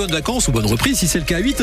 bonnes 0.00 0.12
vacances 0.12 0.48
ou 0.48 0.52
bonnes 0.52 0.64
reprises 0.64 1.00
si 1.00 1.08
c'est 1.08 1.18
le 1.18 1.26
cas 1.26 1.36
à 1.36 1.40
8 1.40 1.60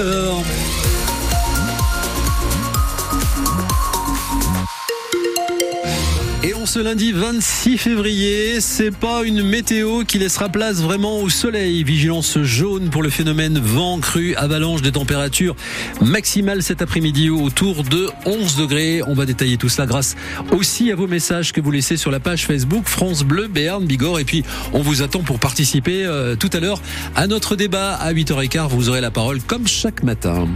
ce 6.68 6.80
lundi 6.80 7.14
26 7.14 7.78
février, 7.78 8.60
c'est 8.60 8.92
pas 8.92 9.24
une 9.24 9.42
météo 9.42 10.04
qui 10.04 10.20
laissera 10.20 10.50
place 10.50 10.82
vraiment 10.82 11.22
au 11.22 11.30
soleil. 11.30 11.84
Vigilance 11.84 12.40
jaune 12.40 12.90
pour 12.90 13.02
le 13.02 13.10
phénomène 13.10 13.58
vent 13.58 14.00
cru, 14.00 14.36
avalanche 14.36 14.82
des 14.82 14.92
températures 14.92 15.56
maximales 16.02 16.62
cet 16.62 16.82
après-midi 16.82 17.30
autour 17.30 17.84
de 17.84 18.10
11 18.26 18.58
degrés. 18.58 19.02
On 19.08 19.14
va 19.14 19.26
détailler 19.26 19.56
tout 19.56 19.70
cela 19.70 19.88
grâce 19.88 20.16
aussi 20.52 20.92
à 20.92 20.96
vos 20.96 21.08
messages 21.08 21.54
que 21.54 21.62
vous 21.62 21.72
laissez 21.72 21.96
sur 21.96 22.12
la 22.12 22.20
page 22.20 22.46
Facebook 22.46 22.88
France 22.88 23.24
Bleu 23.24 23.48
Béarn 23.48 23.86
Bigorre. 23.86 24.20
Et 24.20 24.26
puis 24.26 24.44
on 24.74 24.82
vous 24.82 25.02
attend 25.02 25.20
pour 25.20 25.40
participer 25.40 26.06
euh, 26.06 26.36
tout 26.36 26.50
à 26.52 26.60
l'heure 26.60 26.82
à 27.16 27.28
notre 27.28 27.56
débat 27.56 27.94
à 27.94 28.12
8h15. 28.12 28.68
Vous 28.70 28.90
aurez 28.90 29.02
la 29.02 29.12
parole 29.12 29.40
comme 29.42 29.68
chaque 29.68 30.04
matin. 30.04 30.48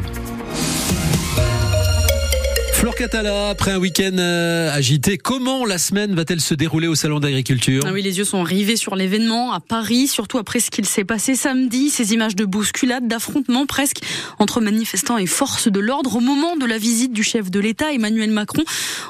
Flore 2.82 2.96
Catala, 2.96 3.50
après 3.50 3.70
un 3.70 3.78
week-end 3.78 4.18
euh, 4.18 4.74
agité, 4.74 5.20
comment 5.20 5.66
la 5.66 5.78
semaine 5.78 6.16
va-t-elle 6.16 6.42
se 6.42 6.56
dérouler 6.56 6.88
au 6.88 6.96
Salon 6.96 7.20
d'agriculture? 7.20 7.84
Ah 7.86 7.92
Oui, 7.94 8.02
les 8.02 8.18
yeux 8.18 8.24
sont 8.24 8.42
rivés 8.42 8.76
sur 8.76 8.96
l'événement 8.96 9.54
à 9.54 9.60
Paris, 9.60 10.08
surtout 10.08 10.40
après 10.40 10.60
ce 10.60 10.72
qu'il 10.72 10.88
s'est 10.88 11.04
passé 11.04 11.36
samedi, 11.36 11.92
ces 11.92 12.14
images 12.14 12.36
de 12.36 12.44
bousculade, 12.44 13.08
d'affrontements 13.08 13.68
presque 13.68 14.00
entre 14.40 14.62
manifestants 14.62 15.20
et 15.20 15.28
forces 15.28 15.68
de 15.68 15.80
l'ordre 15.80 16.16
au 16.16 16.22
moment 16.22 16.58
de 16.58 16.66
la 16.66 16.80
visite 16.80 17.14
du 17.14 17.22
chef 17.22 17.52
de 17.52 17.60
l'État, 17.60 17.94
Emmanuel 17.94 18.32
Macron. 18.32 18.64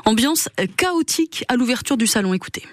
Ambiance 0.03 0.49
chaotique 0.76 1.45
à 1.48 1.55
l'ouverture 1.55 1.95
du 1.95 2.07
salon, 2.07 2.34
écoutez. 2.34 2.63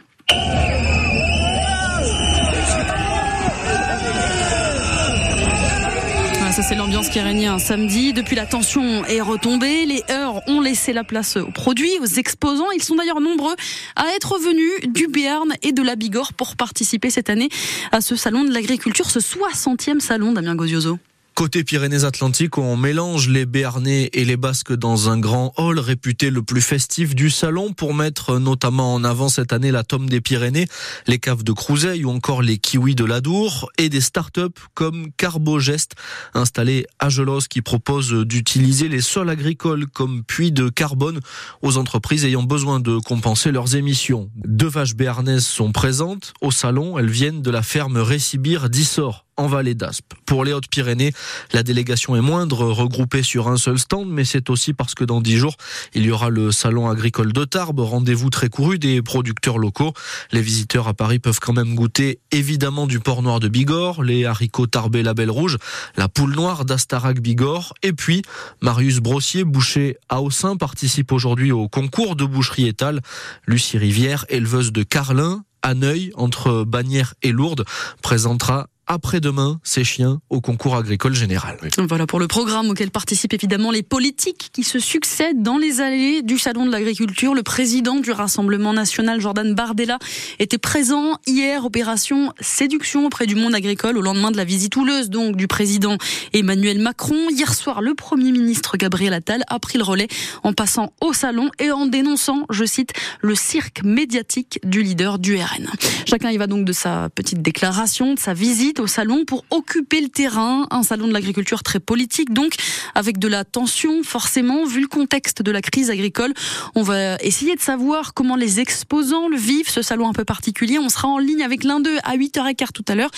C'est 6.63 6.75
l'ambiance 6.75 7.09
qui 7.09 7.21
régnait 7.21 7.47
un 7.47 7.59
samedi. 7.59 8.13
Depuis 8.13 8.35
la 8.35 8.45
tension 8.45 9.05
est 9.05 9.21
retombée, 9.21 9.87
les 9.87 10.03
heures 10.11 10.41
ont 10.49 10.61
laissé 10.61 10.93
la 10.93 11.05
place 11.05 11.37
aux 11.37 11.51
produits, 11.51 11.93
aux 12.01 12.07
exposants. 12.07 12.71
Ils 12.73 12.83
sont 12.83 12.97
d'ailleurs 12.97 13.21
nombreux 13.21 13.55
à 13.95 14.07
être 14.17 14.39
venus 14.39 14.93
du 14.93 15.07
Béarn 15.07 15.53
et 15.63 15.73
de 15.73 15.83
la 15.83 15.95
Bigorre 15.95 16.33
pour 16.33 16.57
participer 16.57 17.11
cette 17.11 17.31
année 17.31 17.49
à 17.93 18.01
ce 18.01 18.17
salon 18.17 18.45
de 18.45 18.53
l'agriculture, 18.53 19.11
ce 19.11 19.21
60e 19.21 20.01
salon 20.01 20.33
Damien 20.33 20.57
Gozioso. 20.57 20.99
Côté 21.39 21.63
Pyrénées-Atlantiques, 21.63 22.59
on 22.59 22.77
mélange 22.77 23.29
les 23.29 23.47
Béarnais 23.47 24.11
et 24.13 24.25
les 24.25 24.37
Basques 24.37 24.73
dans 24.73 25.09
un 25.09 25.21
grand 25.21 25.53
hall 25.57 25.79
réputé 25.79 26.31
le 26.31 26.43
plus 26.43 26.61
festif 26.61 27.15
du 27.15 27.31
salon 27.31 27.73
pour 27.73 27.95
mettre 27.95 28.41
notamment 28.41 28.93
en 28.93 29.05
avant 29.05 29.29
cette 29.29 29.53
année 29.53 29.71
la 29.71 29.85
tome 29.85 30.09
des 30.09 30.21
Pyrénées, 30.21 30.67
les 31.07 31.21
caves 31.21 31.45
de 31.45 31.53
Crouseille 31.53 32.05
ou 32.05 32.11
encore 32.11 32.43
les 32.43 32.59
kiwis 32.59 32.97
de 32.97 33.05
l'Adour 33.05 33.71
et 33.79 33.89
des 33.89 34.01
start-up 34.01 34.59
comme 34.75 35.13
Carbogest 35.17 35.93
installés 36.35 36.87
à 36.99 37.09
Gelos 37.09 37.43
qui 37.49 37.63
propose 37.63 38.13
d'utiliser 38.13 38.89
les 38.89 39.01
sols 39.01 39.31
agricoles 39.31 39.87
comme 39.87 40.25
puits 40.25 40.51
de 40.51 40.69
carbone 40.69 41.21
aux 41.63 41.77
entreprises 41.77 42.25
ayant 42.25 42.43
besoin 42.43 42.81
de 42.81 42.99
compenser 42.99 43.53
leurs 43.53 43.77
émissions. 43.77 44.29
Deux 44.45 44.67
vaches 44.67 44.97
béarnaises 44.97 45.47
sont 45.47 45.71
présentes 45.71 46.33
au 46.41 46.51
salon, 46.51 46.99
elles 46.99 47.11
viennent 47.11 47.43
de 47.43 47.51
la 47.53 47.63
ferme 47.63 47.99
Récibir 47.99 48.69
d'Issor 48.71 49.28
en 49.39 49.47
vallée 49.47 49.75
d'Aspe. 49.75 50.13
Pour 50.27 50.45
les 50.45 50.53
Hautes-Pyrénées, 50.53 51.13
la 51.53 51.63
délégation 51.63 52.17
est 52.17 52.21
moindre, 52.21 52.67
regroupée 52.67 53.23
sur 53.23 53.49
un 53.49 53.57
seul 53.57 53.79
stand, 53.79 54.11
mais 54.11 54.25
c'est 54.25 54.51
aussi 54.51 54.75
parce 54.75 54.95
que 54.95 55.05
dans 55.05 55.21
dix 55.21 55.37
jours, 55.37 55.57
il 55.95 56.05
y 56.05 56.11
aura 56.11 56.29
le 56.29 56.53
salon 56.53 56.91
agricole 56.91 57.33
de 57.33 57.45
Tarbes, 57.45 57.81
rendez-vous 57.81 58.29
très 58.29 58.49
couru 58.49 58.79
des 58.79 59.01
producteurs 59.01 59.59
locaux. 59.59 59.95
Les 60.33 60.43
visiteurs 60.43 60.89
à 60.89 60.95
Paris 60.95 61.21
peuvent 61.21 61.41
quand 61.41 61.53
même 61.53 61.75
goûter 61.75 62.19
évidemment 62.33 62.87
du 62.87 63.01
porc 63.01 63.23
noir 63.23 63.41
de 63.41 63.49
Bigorre, 63.49 64.03
les 64.03 64.27
haricots 64.27 64.67
tarbés 64.67 65.03
label 65.03 65.31
rouge, 65.31 65.57
la 65.97 66.09
poule 66.09 66.35
noire 66.35 66.65
d'Astarac 66.65 67.21
Bigorre, 67.21 67.75
et 67.83 67.93
puis 67.93 68.23
Marius 68.61 68.99
Brossier, 68.99 69.45
boucher 69.45 69.97
à 70.09 70.21
Haussin, 70.21 70.57
participe 70.57 71.13
aujourd'hui 71.13 71.53
au 71.53 71.69
concours 71.69 72.17
de 72.17 72.25
boucherie 72.25 72.67
étale. 72.67 73.01
Lucie 73.47 73.79
Rivière, 73.79 74.27
éleveuse 74.29 74.73
de 74.73 74.83
Carlin, 74.83 75.45
à 75.63 75.75
Neuil, 75.75 76.13
entre 76.15 76.65
Bagnères 76.65 77.15
et 77.23 77.33
Lourdes, 77.33 77.65
présentera 78.03 78.69
après-demain 78.89 79.61
ces 79.63 79.85
chiens 79.85 80.21
au 80.31 80.41
concours 80.41 80.75
agricole 80.75 81.15
général. 81.15 81.59
Voilà 81.89 82.07
pour 82.07 82.19
le 82.19 82.27
programme 82.27 82.71
auquel 82.71 82.91
participent 82.91 83.35
évidemment 83.35 83.71
les 83.71 83.83
politiques 83.83 84.51
qui 84.53 84.65
se 84.65 84.79
succèdent 84.79 85.43
dans 85.43 85.59
les 85.59 85.81
allées 85.81 86.23
du 86.23 86.39
Salon 86.39 86.67
de 86.67 86.73
l'agriculture. 86.73 87.35
Le 87.35 87.43
président 87.43 87.97
du 87.97 88.11
Rassemblement 88.11 88.73
national, 88.73 89.21
Jordan 89.21 89.55
Bardella, 89.55 89.99
était 90.39 90.59
présent 90.59 91.19
hier, 91.27 91.65
opération 91.65 92.33
séduction 92.41 93.07
auprès 93.07 93.27
du 93.27 93.35
monde 93.35 93.55
agricole 93.55 93.99
au 93.99 94.03
lendemain 94.03 94.31
de 94.31 94.37
la 94.37 94.45
visite 94.45 94.75
houleuse 94.77 95.11
donc 95.11 95.37
du 95.37 95.47
président 95.47 95.99
Emmanuel 96.33 96.79
Macron. 96.79 97.29
Hier 97.31 97.55
soir, 97.55 97.83
le 97.83 97.95
Premier 97.95 98.33
ministre 98.33 98.77
Gabriel 98.77 99.13
Attal 99.13 99.45
a 99.49 99.59
pris 99.59 99.79
le 99.79 99.85
relais 99.85 100.09
en 100.43 100.53
passant 100.53 100.93
au 101.01 101.13
salon 101.13 101.51
et 101.59 101.71
en 101.71 101.87
dénonçant, 101.87 102.47
je 102.51 102.65
cite, 102.65 102.93
le 103.21 103.35
cirque 103.35 103.83
médiatique 103.85 104.61
du 104.65 104.83
leader 104.83 105.19
du 105.19 105.37
RN. 105.37 105.69
Chacun 106.07 106.31
y 106.31 106.39
va 106.39 106.47
donc 106.47 106.65
de 106.65 106.73
sa 106.73 107.09
petite 107.11 107.43
déclaration, 107.43 108.15
de 108.15 108.19
sa 108.19 108.33
visite 108.35 108.78
au 108.81 108.87
salon 108.87 109.25
pour 109.25 109.45
occuper 109.51 110.01
le 110.01 110.09
terrain. 110.09 110.67
Un 110.71 110.83
salon 110.83 111.09
de 111.09 111.13
l'agriculture 111.13 111.63
très 111.63 111.81
politique, 111.81 112.33
donc 112.33 112.55
avec 112.95 113.19
de 113.19 113.29
la 113.29 113.45
tension, 113.45 114.03
forcément, 114.03 114.65
vu 114.67 114.81
le 114.81 114.89
contexte 114.89 115.43
de 115.43 115.51
la 115.51 115.63
crise 115.63 115.91
agricole. 115.91 116.33
On 116.75 116.83
va 116.83 117.17
essayer 117.17 117.55
de 117.57 117.61
savoir 117.61 118.15
comment 118.15 118.37
les 118.37 118.61
exposants 118.61 119.29
le 119.29 119.37
vivent, 119.37 119.71
ce 119.71 119.83
salon 119.83 120.09
un 120.09 120.13
peu 120.13 120.25
particulier. 120.25 120.79
On 120.79 120.89
sera 120.89 121.09
en 121.09 121.19
ligne 121.19 121.43
avec 121.43 121.65
l'un 121.65 121.81
d'eux 121.81 121.99
à 122.05 122.17
8h15 122.17 122.73
tout 122.73 122.85
à 122.89 122.95
l'heure, 122.95 123.11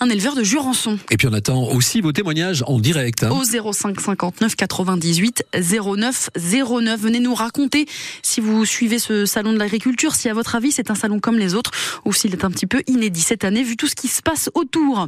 un 0.00 0.08
éleveur 0.08 0.34
de 0.34 0.42
Jurançon. 0.42 0.98
Et 1.10 1.16
puis 1.16 1.28
on 1.28 1.32
attend 1.32 1.64
aussi 1.70 2.00
vos 2.00 2.12
témoignages 2.12 2.62
en 2.66 2.78
direct. 2.78 3.24
Hein. 3.24 3.30
Au 3.30 3.44
05 3.44 4.00
59 4.00 4.56
98 4.56 5.44
09 5.54 6.30
09. 6.36 7.00
Venez 7.00 7.20
nous 7.20 7.34
raconter 7.34 7.86
si 8.22 8.40
vous 8.40 8.64
suivez 8.64 8.98
ce 8.98 9.26
salon 9.26 9.52
de 9.52 9.58
l'agriculture, 9.58 10.14
si 10.14 10.28
à 10.28 10.34
votre 10.34 10.54
avis 10.54 10.72
c'est 10.72 10.90
un 10.90 10.94
salon 10.94 11.20
comme 11.20 11.38
les 11.38 11.54
autres 11.54 11.70
ou 12.04 12.12
s'il 12.12 12.32
est 12.32 12.44
un 12.44 12.50
petit 12.50 12.66
peu 12.66 12.82
inédit 12.86 13.20
cette 13.20 13.44
année 13.44 13.62
vu 13.62 13.76
tout 13.76 13.86
ce 13.86 13.94
qui 13.94 14.08
se 14.08 14.22
passe 14.22 14.50
autour. 14.54 15.07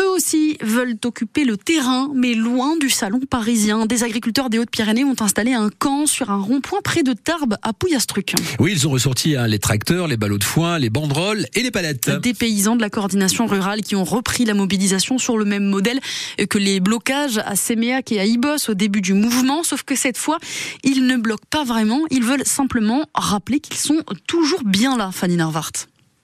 Eux 0.00 0.08
aussi 0.08 0.56
veulent 0.62 0.96
occuper 1.04 1.44
le 1.44 1.56
terrain, 1.56 2.10
mais 2.14 2.34
loin 2.34 2.76
du 2.76 2.90
salon 2.90 3.20
parisien. 3.28 3.86
Des 3.86 4.04
agriculteurs 4.04 4.50
des 4.50 4.58
Hautes-Pyrénées 4.58 5.04
ont 5.04 5.16
installé 5.20 5.52
un 5.52 5.70
camp 5.70 6.06
sur 6.06 6.30
un 6.30 6.40
rond-point 6.40 6.80
près 6.82 7.02
de 7.02 7.12
Tarbes, 7.12 7.56
à 7.62 7.72
Pouillastruc. 7.72 8.34
Oui, 8.58 8.72
ils 8.72 8.86
ont 8.86 8.90
ressorti 8.90 9.36
hein, 9.36 9.46
les 9.46 9.58
tracteurs, 9.58 10.08
les 10.08 10.16
ballots 10.16 10.38
de 10.38 10.44
foin, 10.44 10.78
les 10.78 10.90
banderoles 10.90 11.46
et 11.54 11.62
les 11.62 11.70
palettes. 11.70 12.10
Des 12.10 12.34
paysans 12.34 12.76
de 12.76 12.80
la 12.80 12.90
coordination 12.90 13.46
rurale 13.46 13.82
qui 13.82 13.96
ont 13.96 14.04
repris 14.04 14.44
la 14.44 14.54
mobilisation 14.54 15.18
sur 15.18 15.36
le 15.36 15.44
même 15.44 15.64
modèle 15.64 16.00
que 16.48 16.58
les 16.58 16.80
blocages 16.80 17.38
à 17.44 17.56
Séméac 17.56 18.12
et 18.12 18.20
à 18.20 18.24
Ibos 18.24 18.68
au 18.68 18.74
début 18.74 19.00
du 19.00 19.12
mouvement, 19.12 19.62
sauf 19.62 19.82
que 19.82 19.96
cette 19.96 20.18
fois, 20.18 20.38
ils 20.82 21.06
ne 21.06 21.16
bloquent 21.16 21.48
pas 21.50 21.64
vraiment, 21.64 22.00
ils 22.10 22.24
veulent 22.24 22.46
simplement 22.46 23.08
rappeler 23.14 23.60
qu'ils 23.60 23.76
sont 23.76 24.02
toujours 24.26 24.62
bien 24.64 24.96
là, 24.96 25.10
Fanny 25.12 25.36
Narvart. 25.36 25.72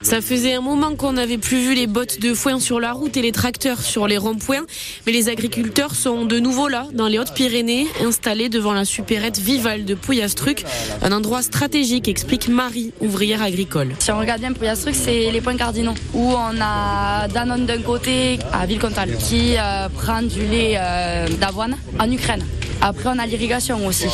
Ça 0.02 0.22
faisait 0.22 0.54
un 0.54 0.62
moment 0.62 0.96
qu'on 0.96 1.12
n'avait 1.12 1.36
plus 1.36 1.58
vu 1.58 1.74
les 1.74 1.86
bottes 1.86 2.20
de 2.20 2.32
foin 2.32 2.58
sur 2.58 2.80
la 2.80 2.92
route 2.92 3.18
et 3.18 3.22
les 3.22 3.32
tracteurs 3.32 3.82
sur 3.82 4.06
les 4.06 4.16
ronds-points, 4.16 4.64
mais 5.04 5.12
les 5.12 5.28
agriculteurs 5.28 5.94
sont 5.94 6.24
de 6.24 6.38
nouveau 6.38 6.68
là, 6.68 6.86
dans 6.94 7.06
les 7.06 7.18
Hautes-Pyrénées, 7.18 7.86
installés 8.02 8.48
devant 8.48 8.72
la 8.72 8.86
supérette 8.86 9.36
Vival 9.38 9.84
de 9.84 9.94
Pouillastruc, 9.94 10.64
un 11.02 11.12
endroit 11.12 11.42
stratégique, 11.42 12.08
explique 12.08 12.48
Marie, 12.48 12.94
ouvrière 13.02 13.42
agricole. 13.42 13.94
Si 13.98 14.10
on 14.10 14.18
regarde 14.18 14.40
bien 14.40 14.54
Pouillastruc, 14.54 14.94
c'est 14.94 15.30
les 15.30 15.42
points 15.42 15.58
cardinaux, 15.58 15.94
où 16.14 16.32
on 16.32 16.58
a 16.62 17.28
Danone 17.28 17.66
d'un 17.66 17.82
côté 17.82 18.38
à 18.54 18.64
Villecontal, 18.64 19.18
qui 19.18 19.56
euh, 19.58 19.90
prend 19.90 20.22
du 20.22 20.46
lait 20.46 20.76
euh, 20.78 21.28
d'avoine 21.38 21.76
en 21.98 22.10
Ukraine. 22.10 22.42
Après, 22.82 23.10
on 23.10 23.18
a 23.18 23.26
l'irrigation 23.26 23.86
aussi. 23.86 24.06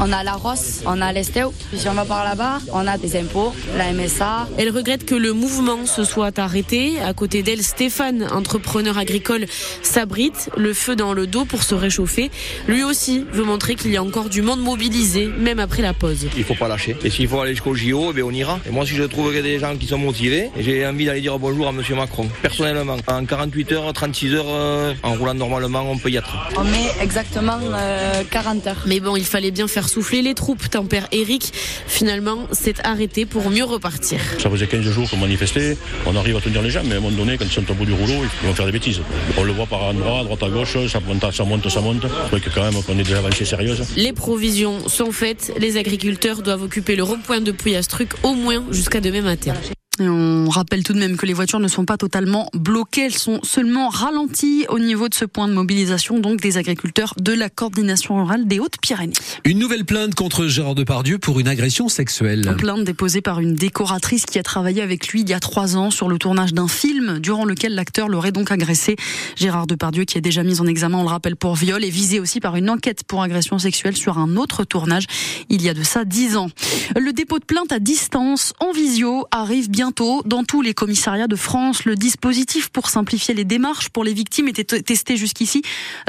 On 0.00 0.10
a 0.10 0.24
la 0.24 0.32
Rosse, 0.32 0.80
on 0.86 1.02
a 1.02 1.12
l'Esteo. 1.12 1.52
Puis 1.70 1.80
si 1.80 1.88
on 1.88 1.92
va 1.92 2.06
par 2.06 2.24
là-bas, 2.24 2.60
on 2.72 2.86
a 2.86 2.96
des 2.96 3.14
impôts, 3.16 3.52
la 3.76 3.92
MSA. 3.92 4.48
Elle 4.56 4.70
regrette 4.70 5.04
que 5.04 5.14
le 5.14 5.34
mouvement 5.34 5.84
se 5.84 6.02
soit 6.02 6.38
arrêté. 6.38 6.98
À 7.00 7.12
côté 7.12 7.42
d'elle, 7.42 7.62
Stéphane, 7.62 8.26
entrepreneur 8.32 8.96
agricole, 8.96 9.44
s'abrite, 9.82 10.48
le 10.56 10.72
feu 10.72 10.96
dans 10.96 11.12
le 11.12 11.26
dos 11.26 11.44
pour 11.44 11.62
se 11.62 11.74
réchauffer. 11.74 12.30
Lui 12.66 12.84
aussi 12.84 13.26
veut 13.32 13.44
montrer 13.44 13.74
qu'il 13.74 13.90
y 13.90 13.98
a 13.98 14.02
encore 14.02 14.30
du 14.30 14.40
monde 14.40 14.60
mobilisé, 14.60 15.26
même 15.26 15.58
après 15.58 15.82
la 15.82 15.92
pause. 15.92 16.26
Il 16.38 16.44
faut 16.44 16.54
pas 16.54 16.68
lâcher. 16.68 16.96
Et 17.04 17.10
s'il 17.10 17.28
faut 17.28 17.40
aller 17.40 17.52
jusqu'au 17.52 17.74
JO, 17.74 18.14
eh 18.16 18.22
on 18.22 18.30
ira. 18.30 18.58
Et 18.66 18.70
moi, 18.70 18.86
si 18.86 18.94
je 18.94 19.02
trouve 19.02 19.26
qu'il 19.26 19.36
y 19.36 19.40
a 19.40 19.42
des 19.42 19.58
gens 19.58 19.76
qui 19.76 19.86
sont 19.86 19.98
motivés, 19.98 20.50
j'ai 20.58 20.86
envie 20.86 21.04
d'aller 21.04 21.20
dire 21.20 21.38
bonjour 21.38 21.68
à 21.68 21.72
Monsieur 21.72 21.94
Macron. 21.94 22.30
Personnellement, 22.40 22.96
en 23.08 23.26
48 23.26 23.72
heures, 23.72 23.92
36 23.92 24.34
heures, 24.34 24.44
euh, 24.48 24.94
en 25.02 25.14
roulant 25.14 25.34
normalement, 25.34 25.84
on 25.90 25.98
peut 25.98 26.10
y 26.10 26.16
être. 26.16 26.34
On 26.56 26.64
met 26.64 26.90
exactement... 27.02 27.58
Euh, 27.74 28.05
40 28.30 28.66
heures. 28.66 28.84
Mais 28.86 29.00
bon, 29.00 29.16
il 29.16 29.24
fallait 29.24 29.50
bien 29.50 29.68
faire 29.68 29.88
souffler 29.88 30.22
les 30.22 30.34
troupes. 30.34 30.68
Tempère 30.70 31.08
Eric, 31.12 31.52
finalement, 31.86 32.46
s'est 32.52 32.74
arrêté 32.84 33.26
pour 33.26 33.50
mieux 33.50 33.64
repartir. 33.64 34.20
Ça 34.38 34.50
faisait 34.50 34.66
15 34.66 34.82
jours 34.82 35.08
qu'on 35.08 35.16
manifestait. 35.16 35.76
On 36.06 36.16
arrive 36.16 36.36
à 36.36 36.40
tenir 36.40 36.62
les 36.62 36.70
gens, 36.70 36.82
mais 36.84 36.94
à 36.94 36.98
un 36.98 37.00
moment 37.00 37.16
donné, 37.16 37.38
quand 37.38 37.44
ils 37.44 37.50
sont 37.50 37.70
au 37.70 37.74
bout 37.74 37.86
du 37.86 37.92
rouleau, 37.92 38.24
ils 38.42 38.48
vont 38.48 38.54
faire 38.54 38.66
des 38.66 38.72
bêtises. 38.72 39.00
On 39.36 39.42
le 39.42 39.52
voit 39.52 39.66
par 39.66 39.82
endroit, 39.84 40.20
à 40.20 40.24
droite 40.24 40.42
à 40.42 40.48
gauche, 40.48 40.76
ça 40.88 41.00
monte, 41.00 41.32
ça 41.32 41.44
monte, 41.44 41.68
ça 41.68 41.80
monte. 41.80 42.02
Que 42.30 42.50
quand 42.50 42.62
même 42.62 42.82
qu'on 42.82 42.98
est 42.98 43.02
des 43.02 43.14
avancées 43.14 43.44
sérieuses. 43.44 43.82
Les 43.96 44.12
provisions 44.12 44.88
sont 44.88 45.10
faites. 45.10 45.52
Les 45.58 45.78
agriculteurs 45.78 46.42
doivent 46.42 46.62
occuper 46.62 46.96
le 46.96 47.02
rond-point 47.02 47.40
de 47.40 47.50
Pouillastruc 47.52 48.10
au 48.22 48.34
moins 48.34 48.62
jusqu'à 48.70 49.00
demain 49.00 49.22
matin. 49.22 49.54
Et 49.98 50.08
on 50.08 50.48
rappelle 50.50 50.82
tout 50.82 50.92
de 50.92 50.98
même 50.98 51.16
que 51.16 51.24
les 51.24 51.32
voitures 51.32 51.58
ne 51.58 51.68
sont 51.68 51.86
pas 51.86 51.96
totalement 51.96 52.50
bloquées, 52.52 53.06
elles 53.06 53.14
sont 53.14 53.40
seulement 53.42 53.88
ralenties 53.88 54.66
au 54.68 54.78
niveau 54.78 55.08
de 55.08 55.14
ce 55.14 55.24
point 55.24 55.48
de 55.48 55.54
mobilisation, 55.54 56.18
donc 56.18 56.40
des 56.40 56.58
agriculteurs 56.58 57.14
de 57.18 57.32
la 57.32 57.48
coordination 57.48 58.16
rurale 58.16 58.46
des 58.46 58.60
Hautes-Pyrénées. 58.60 59.14
Une 59.44 59.58
nouvelle 59.58 59.86
plainte 59.86 60.14
contre 60.14 60.48
Gérard 60.48 60.74
Depardieu 60.74 61.18
pour 61.18 61.40
une 61.40 61.48
agression 61.48 61.88
sexuelle. 61.88 62.46
Une 62.46 62.56
plainte 62.56 62.84
déposée 62.84 63.22
par 63.22 63.40
une 63.40 63.54
décoratrice 63.54 64.26
qui 64.26 64.38
a 64.38 64.42
travaillé 64.42 64.82
avec 64.82 65.08
lui 65.08 65.22
il 65.22 65.30
y 65.30 65.32
a 65.32 65.40
trois 65.40 65.76
ans 65.76 65.90
sur 65.90 66.08
le 66.08 66.18
tournage 66.18 66.52
d'un 66.52 66.68
film 66.68 67.18
durant 67.18 67.46
lequel 67.46 67.74
l'acteur 67.74 68.08
l'aurait 68.08 68.32
donc 68.32 68.50
agressé. 68.50 68.96
Gérard 69.36 69.66
Depardieu 69.66 70.04
qui 70.04 70.18
est 70.18 70.22
déjà 70.22 70.42
mis 70.42 70.60
en 70.60 70.66
examen, 70.66 70.98
on 70.98 71.02
le 71.04 71.08
rappelle, 71.08 71.36
pour 71.36 71.54
viol 71.54 71.82
est 71.84 71.90
visé 71.90 72.20
aussi 72.20 72.40
par 72.40 72.56
une 72.56 72.68
enquête 72.68 73.04
pour 73.04 73.22
agression 73.22 73.58
sexuelle 73.58 73.96
sur 73.96 74.18
un 74.18 74.36
autre 74.36 74.64
tournage 74.64 75.06
il 75.48 75.62
y 75.62 75.70
a 75.70 75.74
de 75.74 75.82
ça 75.82 76.04
dix 76.04 76.36
ans. 76.36 76.50
Le 76.94 77.12
dépôt 77.12 77.38
de 77.38 77.44
plainte 77.44 77.72
à 77.72 77.78
distance 77.78 78.52
en 78.60 78.72
visio 78.72 79.26
arrive 79.30 79.70
bien 79.70 79.85
dans 80.24 80.44
tous 80.44 80.62
les 80.62 80.74
commissariats 80.74 81.28
de 81.28 81.36
France. 81.36 81.84
Le 81.84 81.94
dispositif 81.94 82.68
pour 82.68 82.88
simplifier 82.88 83.34
les 83.34 83.44
démarches 83.44 83.88
pour 83.88 84.04
les 84.04 84.12
victimes 84.12 84.48
était 84.48 84.64
testé 84.64 85.16
jusqu'ici 85.16 85.62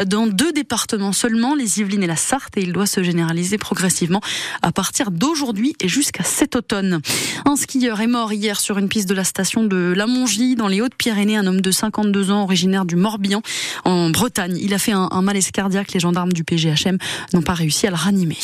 dans 0.06 0.28
deux 0.28 0.52
départements 0.52 1.14
seulement, 1.14 1.56
les 1.56 1.80
Yvelines 1.80 2.04
et 2.04 2.08
la 2.08 2.16
Sarthe, 2.16 2.58
et 2.58 2.62
il 2.62 2.74
doit 2.74 2.86
se 2.86 3.04
généraliser 3.04 3.58
progressivement 3.58 4.22
à 4.62 4.72
partir 4.72 5.12
d'aujourd'hui 5.12 5.76
et 5.80 5.88
jusqu'à 5.88 6.24
cet 6.24 6.56
automne. 6.56 7.02
Un 7.46 7.56
skieur 7.56 8.02
est 8.02 8.08
mort 8.08 8.34
hier 8.34 8.60
sur 8.60 8.78
une 8.78 8.90
piste 8.90 9.10
de 9.10 9.14
la 9.14 9.24
station 9.24 9.64
de 9.64 9.94
La 9.96 10.08
Mongie, 10.08 10.56
dans 10.56 10.68
les 10.68 10.82
Hautes-Pyrénées, 10.82 11.38
un 11.38 11.48
homme 11.48 11.62
de 11.62 11.72
52 11.72 12.32
ans 12.32 12.44
originaire 12.44 12.86
du 12.86 12.96
Morbihan 12.96 13.42
en 13.86 14.10
Bretagne. 14.10 14.58
Il 14.62 14.74
a 14.74 14.80
fait 14.80 14.94
un, 14.94 15.22
malaise 15.22 15.52
cardiaque. 15.52 15.94
Les 15.94 16.00
gendarmes 16.00 16.34
du 16.34 16.44
PGHM 16.44 16.98
n'ont 17.34 17.42
pas 17.42 17.54
réussi 17.54 17.88
à 17.88 17.90
le 17.90 17.96
ranimer. 17.96 18.38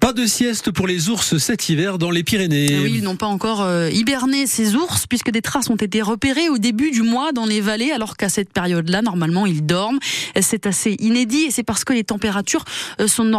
Pas 0.00 0.12
de 0.12 0.26
sieste 0.26 0.70
pour 0.70 0.86
les 0.86 1.08
ours 1.08 1.36
cet 1.38 1.68
hiver 1.68 1.98
dans 1.98 2.10
les 2.10 2.22
Pyrénées. 2.22 2.78
Oui, 2.82 2.94
ils 2.96 3.02
n'ont 3.02 3.16
pas 3.16 3.26
encore 3.26 3.62
euh, 3.62 3.90
hiberné 3.90 4.46
ces 4.46 4.73
ours 4.76 5.06
puisque 5.06 5.30
des 5.30 5.42
traces 5.42 5.70
ont 5.70 5.76
été 5.76 6.02
repérées 6.02 6.48
au 6.48 6.58
début 6.58 6.90
du 6.90 7.02
mois 7.02 7.32
dans 7.32 7.46
les 7.46 7.60
vallées 7.60 7.90
alors 7.90 8.16
qu'à 8.16 8.28
cette 8.28 8.52
période-là, 8.52 9.02
normalement, 9.02 9.46
ils 9.46 9.64
dorment. 9.64 9.98
C'est 10.40 10.66
assez 10.66 10.96
inédit 10.98 11.44
et 11.44 11.50
c'est 11.50 11.62
parce 11.62 11.84
que 11.84 11.92
les 11.92 12.04
températures 12.04 12.64
euh, 13.00 13.06
sont, 13.06 13.30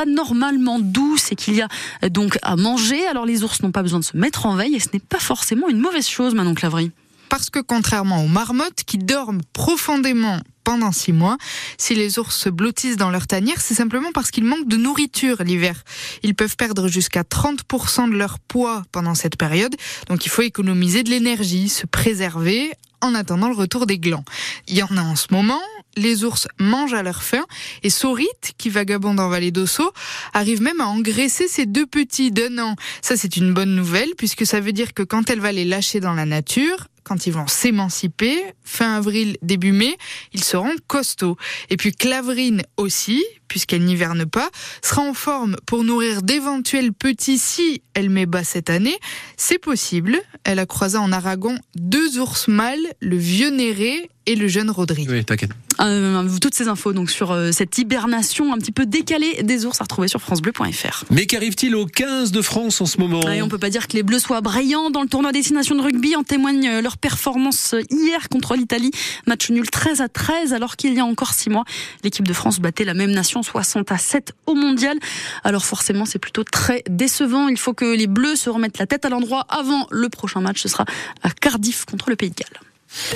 anormalement 0.00 0.78
douces 0.78 1.32
et 1.32 1.36
qu'il 1.36 1.54
y 1.54 1.62
a 1.62 1.68
euh, 2.04 2.08
donc 2.08 2.38
à 2.42 2.56
manger. 2.56 3.06
Alors 3.06 3.26
les 3.26 3.42
ours 3.42 3.62
n'ont 3.62 3.72
pas 3.72 3.82
besoin 3.82 4.00
de 4.00 4.04
se 4.04 4.16
mettre 4.16 4.46
en 4.46 4.54
veille 4.54 4.74
et 4.74 4.80
ce 4.80 4.88
n'est 4.92 5.00
pas 5.00 5.18
forcément 5.18 5.68
une 5.68 5.78
mauvaise 5.78 6.08
chose, 6.08 6.34
Manon 6.34 6.54
Clavry 6.54 6.90
parce 7.30 7.48
que 7.48 7.60
contrairement 7.60 8.24
aux 8.24 8.28
marmottes 8.28 8.82
qui 8.84 8.98
dorment 8.98 9.40
profondément 9.52 10.40
pendant 10.64 10.92
six 10.92 11.12
mois. 11.12 11.38
Si 11.78 11.94
les 11.94 12.18
ours 12.18 12.36
se 12.36 12.48
blottissent 12.48 12.96
dans 12.96 13.10
leur 13.10 13.26
tanière, 13.26 13.60
c'est 13.60 13.74
simplement 13.74 14.12
parce 14.12 14.30
qu'ils 14.30 14.44
manquent 14.44 14.68
de 14.68 14.76
nourriture 14.76 15.42
l'hiver. 15.42 15.82
Ils 16.22 16.34
peuvent 16.34 16.56
perdre 16.56 16.88
jusqu'à 16.88 17.22
30% 17.22 18.10
de 18.10 18.16
leur 18.16 18.38
poids 18.38 18.82
pendant 18.92 19.14
cette 19.14 19.36
période, 19.36 19.74
donc 20.08 20.26
il 20.26 20.28
faut 20.28 20.42
économiser 20.42 21.02
de 21.02 21.10
l'énergie, 21.10 21.68
se 21.68 21.86
préserver 21.86 22.72
en 23.00 23.14
attendant 23.14 23.48
le 23.48 23.54
retour 23.54 23.86
des 23.86 23.98
glands. 23.98 24.24
Il 24.68 24.76
y 24.76 24.82
en 24.82 24.96
a 24.96 25.02
en 25.02 25.16
ce 25.16 25.28
moment, 25.30 25.60
les 25.96 26.24
ours 26.24 26.48
mangent 26.58 26.94
à 26.94 27.02
leur 27.02 27.22
faim 27.22 27.44
et 27.82 27.90
Saurite, 27.90 28.52
qui 28.58 28.68
vagabonde 28.68 29.18
en 29.20 29.28
vallée 29.28 29.50
d'Osso, 29.50 29.90
arrive 30.32 30.62
même 30.62 30.80
à 30.80 30.86
engraisser 30.86 31.48
ses 31.48 31.66
deux 31.66 31.86
petits 31.86 32.30
d'un 32.30 32.58
an. 32.58 32.76
Ça, 33.02 33.16
c'est 33.16 33.36
une 33.36 33.54
bonne 33.54 33.74
nouvelle 33.74 34.10
puisque 34.16 34.46
ça 34.46 34.60
veut 34.60 34.72
dire 34.72 34.94
que 34.94 35.02
quand 35.02 35.30
elle 35.30 35.40
va 35.40 35.52
les 35.52 35.64
lâcher 35.64 36.00
dans 36.00 36.14
la 36.14 36.26
nature, 36.26 36.88
quand 37.04 37.26
ils 37.26 37.32
vont 37.32 37.46
s'émanciper, 37.46 38.36
fin 38.62 38.96
avril, 38.96 39.36
début 39.42 39.72
mai, 39.72 39.96
ils 40.32 40.44
seront 40.44 40.74
costauds. 40.86 41.36
Et 41.68 41.76
puis 41.76 41.92
Claverine 41.92 42.62
aussi, 42.76 43.22
puisqu'elle 43.48 43.84
n'hiverne 43.84 44.26
pas, 44.26 44.50
sera 44.82 45.02
en 45.02 45.14
forme 45.14 45.56
pour 45.66 45.84
nourrir 45.84 46.22
d'éventuels 46.22 46.92
petits 46.92 47.38
si 47.38 47.82
elle 47.94 48.10
met 48.10 48.26
bas 48.26 48.44
cette 48.44 48.70
année. 48.70 48.96
C'est 49.36 49.58
possible. 49.58 50.20
Elle 50.44 50.58
a 50.58 50.66
croisé 50.66 50.98
en 50.98 51.12
Aragon 51.12 51.58
deux 51.74 52.18
ours 52.18 52.48
mâles, 52.48 52.86
le 53.00 53.16
vieux 53.16 53.50
Néré 53.50 54.10
et 54.30 54.36
le 54.36 54.46
jeune 54.46 54.70
Rodri. 54.70 55.06
Oui, 55.10 55.24
t'inquiète. 55.24 55.50
Euh, 55.80 56.28
toutes 56.40 56.54
ces 56.54 56.68
infos 56.68 56.92
donc 56.92 57.10
sur 57.10 57.32
euh, 57.32 57.50
cette 57.50 57.76
hibernation 57.78 58.52
un 58.52 58.58
petit 58.58 58.70
peu 58.70 58.86
décalée 58.86 59.42
des 59.42 59.66
ours 59.66 59.80
à 59.80 59.84
retrouver 59.84 60.06
sur 60.06 60.20
francebleu.fr. 60.20 61.04
Mais 61.10 61.26
qu'arrive-t-il 61.26 61.74
aux 61.74 61.86
15 61.86 62.30
de 62.30 62.40
France 62.40 62.80
en 62.80 62.86
ce 62.86 62.98
moment 62.98 63.20
On 63.26 63.48
peut 63.48 63.58
pas 63.58 63.70
dire 63.70 63.88
que 63.88 63.94
les 63.94 64.04
Bleus 64.04 64.20
soient 64.20 64.40
brillants 64.40 64.90
dans 64.90 65.02
le 65.02 65.08
tournoi 65.08 65.32
destination 65.32 65.74
de 65.74 65.80
rugby. 65.80 66.14
En 66.14 66.22
témoigne 66.22 66.68
euh, 66.68 66.80
leur 66.80 66.96
performance 66.96 67.74
hier 67.90 68.28
contre 68.28 68.54
l'Italie. 68.54 68.92
Match 69.26 69.50
nul 69.50 69.68
13 69.68 70.00
à 70.00 70.08
13 70.08 70.52
alors 70.52 70.76
qu'il 70.76 70.94
y 70.94 71.00
a 71.00 71.04
encore 71.04 71.34
6 71.34 71.50
mois, 71.50 71.64
l'équipe 72.04 72.26
de 72.26 72.32
France 72.32 72.60
battait 72.60 72.84
la 72.84 72.94
même 72.94 73.10
nation 73.10 73.42
60 73.42 73.90
à 73.90 73.98
7 73.98 74.32
au 74.46 74.54
mondial. 74.54 74.96
Alors 75.42 75.64
forcément 75.64 76.04
c'est 76.04 76.20
plutôt 76.20 76.44
très 76.44 76.84
décevant. 76.88 77.48
Il 77.48 77.58
faut 77.58 77.74
que 77.74 77.96
les 77.96 78.06
Bleus 78.06 78.36
se 78.36 78.50
remettent 78.50 78.78
la 78.78 78.86
tête 78.86 79.04
à 79.04 79.08
l'endroit 79.08 79.44
avant 79.48 79.88
le 79.90 80.08
prochain 80.08 80.40
match. 80.40 80.60
Ce 80.62 80.68
sera 80.68 80.84
à 81.24 81.30
Cardiff 81.30 81.84
contre 81.84 82.10
le 82.10 82.16
Pays 82.16 82.30
de 82.30 82.36
Galles. 82.36 82.69